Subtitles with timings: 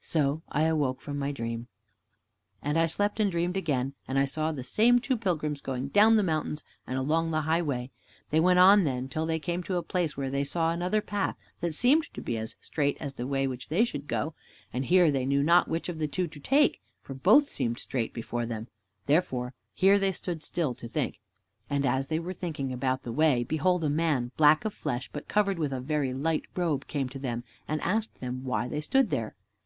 [0.00, 1.66] So I awoke from my dream.
[2.62, 6.16] And I slept and dreamed again, and I saw the same two pilgrims going down
[6.16, 7.90] the mountains and along the highway.
[8.30, 11.36] They went on then till they came to a place where they saw another path
[11.60, 14.32] that seemed to be as straight as the way which they should go.
[14.72, 18.14] And here they knew not which of the two to take, for both seemed straight
[18.14, 18.68] before them,
[19.04, 21.20] therefore here they stood still to think.
[21.68, 25.28] And as they were thinking about the way, behold, a man, black of flesh, but
[25.28, 29.10] covered with a very light robe, came to them, and asked them why they stood
[29.10, 29.34] there.